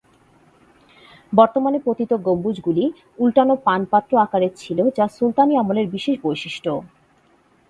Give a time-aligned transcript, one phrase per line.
[1.33, 2.85] বর্তমানে পতিত গম্বুজগুলি,
[3.17, 6.69] উল্টানো পানপাত্র আকারের ছিল যা সুলতানি আমলের বিশেষ বৈশিষ্ট্য।